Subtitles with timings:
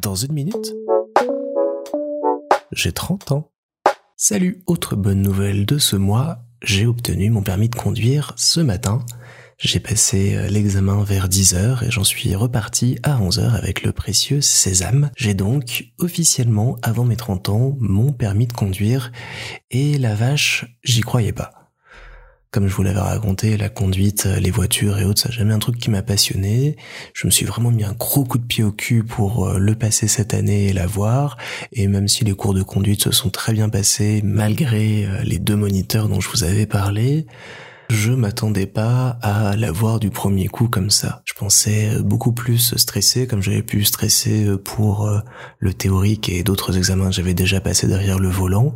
[0.00, 0.74] Dans une minute,
[2.72, 3.50] j'ai 30 ans.
[4.16, 9.04] Salut, autre bonne nouvelle de ce mois, j'ai obtenu mon permis de conduire ce matin.
[9.58, 14.40] J'ai passé euh, l'examen vers 10h et j'en suis reparti à 11h avec le précieux
[14.40, 15.10] sésame.
[15.16, 19.10] J'ai donc officiellement, avant mes 30 ans, mon permis de conduire
[19.70, 21.57] et la vache, j'y croyais pas.
[22.50, 25.58] Comme je vous l'avais raconté, la conduite, euh, les voitures et autres, ça jamais un
[25.58, 26.76] truc qui m'a passionné.
[27.12, 29.74] Je me suis vraiment mis un gros coup de pied au cul pour euh, le
[29.74, 31.36] passer cette année et l'avoir.
[31.72, 35.38] Et même si les cours de conduite se sont très bien passés, malgré euh, les
[35.38, 37.26] deux moniteurs dont je vous avais parlé,
[37.90, 41.20] je m'attendais pas à l'avoir du premier coup comme ça.
[41.26, 45.10] Je pensais beaucoup plus stresser, comme j'avais pu stresser pour
[45.58, 48.74] le théorique et d'autres examens que j'avais déjà passé derrière le volant.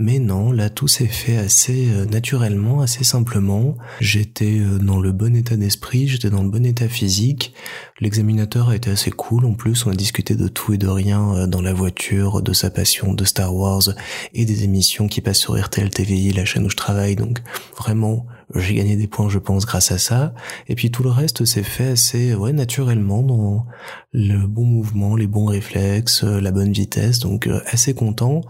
[0.00, 3.76] Mais non, là tout s'est fait assez euh, naturellement, assez simplement.
[3.98, 7.52] J'étais euh, dans le bon état d'esprit, j'étais dans le bon état physique.
[7.98, 11.34] L'examinateur a été assez cool en plus, on a discuté de tout et de rien
[11.34, 13.88] euh, dans la voiture, de sa passion de Star Wars
[14.34, 17.16] et des émissions qui passent sur RTL TVI, la chaîne où je travaille.
[17.16, 17.42] Donc
[17.76, 18.24] vraiment,
[18.54, 20.32] j'ai gagné des points je pense grâce à ça.
[20.68, 23.66] Et puis tout le reste s'est fait assez ouais naturellement dans
[24.12, 27.18] le bon mouvement, les bons réflexes, la bonne vitesse.
[27.18, 28.42] Donc assez content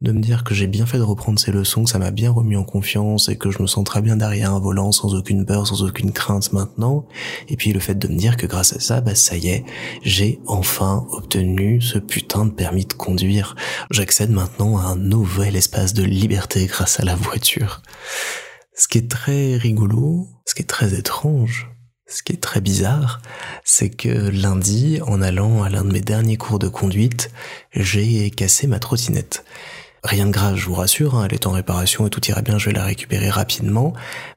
[0.00, 2.30] de me dire que j'ai bien fait de reprendre ces leçons, que ça m'a bien
[2.30, 5.44] remis en confiance et que je me sens très bien derrière un volant sans aucune
[5.44, 7.06] peur, sans aucune crainte maintenant.
[7.48, 9.64] Et puis le fait de me dire que grâce à ça, bah ça y est,
[10.02, 13.56] j'ai enfin obtenu ce putain de permis de conduire.
[13.90, 17.82] J'accède maintenant à un nouvel espace de liberté grâce à la voiture.
[18.74, 21.70] Ce qui est très rigolo, ce qui est très étrange,
[22.08, 23.20] ce qui est très bizarre,
[23.64, 27.30] c'est que lundi, en allant à l'un de mes derniers cours de conduite,
[27.72, 29.44] j'ai cassé ma trottinette.
[30.06, 32.58] Rien de grave, je vous rassure, hein, elle est en réparation et tout ira bien,
[32.58, 33.92] je vais la récupérer rapidement,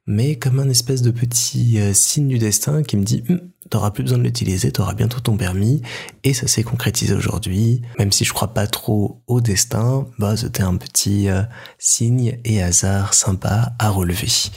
[0.07, 3.39] mais comme un espèce de petit euh, signe du destin qui me dit hm,
[3.69, 5.83] t'auras plus besoin de l'utiliser, t'auras bientôt ton permis,
[6.23, 10.63] et ça s'est concrétisé aujourd'hui, même si je crois pas trop au destin, bah c'était
[10.63, 11.43] un petit euh,
[11.77, 14.49] signe et hasard sympa à relever.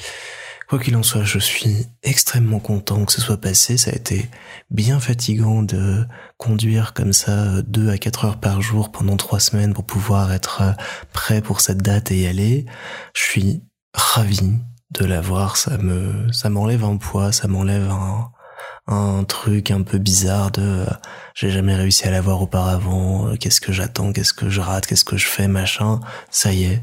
[0.72, 3.76] Quoi qu'il en soit, je suis extrêmement content que ce soit passé.
[3.76, 4.30] Ça a été
[4.70, 6.06] bien fatigant de
[6.38, 10.62] conduire comme ça deux à quatre heures par jour pendant trois semaines pour pouvoir être
[10.62, 10.72] euh,
[11.12, 12.64] prêt pour cette date et y aller.
[13.14, 13.62] Je suis
[13.92, 14.54] ravi
[14.92, 15.58] de l'avoir.
[15.58, 17.92] Ça me, ça m'enlève un poids, ça m'enlève
[18.86, 20.86] un, truc un peu bizarre de euh,
[21.34, 23.28] j'ai jamais réussi à l'avoir auparavant.
[23.28, 24.10] Euh, qu'est-ce que j'attends?
[24.14, 24.86] Qu'est-ce que je rate?
[24.86, 25.48] Qu'est-ce que je fais?
[25.48, 26.00] Machin.
[26.30, 26.82] Ça y est.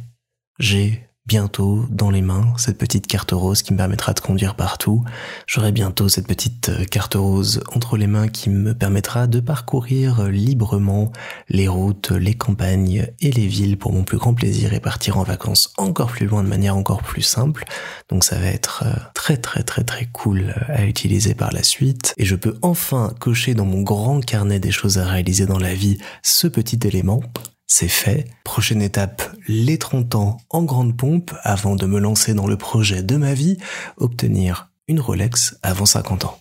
[0.59, 5.03] J'ai bientôt dans les mains cette petite carte rose qui me permettra de conduire partout.
[5.45, 10.21] J'aurai bientôt cette petite euh, carte rose entre les mains qui me permettra de parcourir
[10.21, 11.11] euh, librement
[11.47, 15.23] les routes, les campagnes et les villes pour mon plus grand plaisir et partir en
[15.23, 17.63] vacances encore plus loin de manière encore plus simple.
[18.09, 22.15] Donc ça va être euh, très très très très cool à utiliser par la suite
[22.17, 25.75] et je peux enfin cocher dans mon grand carnet des choses à réaliser dans la
[25.75, 27.21] vie ce petit élément
[27.69, 28.25] c'est fait.
[28.43, 33.03] Prochaine étape, les 30 ans en grande pompe avant de me lancer dans le projet
[33.03, 33.57] de ma vie,
[33.95, 36.39] obtenir une Rolex avant 50 ans.